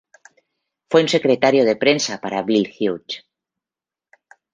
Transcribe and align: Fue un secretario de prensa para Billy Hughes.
Fue 0.89 1.03
un 1.03 1.09
secretario 1.09 1.63
de 1.63 1.75
prensa 1.75 2.19
para 2.19 2.41
Billy 2.41 2.73
Hughes. 2.79 3.23